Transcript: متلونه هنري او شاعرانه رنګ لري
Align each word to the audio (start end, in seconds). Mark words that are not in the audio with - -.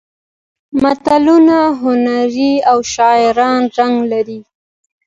متلونه 0.81 1.57
هنري 1.81 2.53
او 2.71 2.77
شاعرانه 2.93 3.67
رنګ 3.77 3.95
لري 4.11 4.39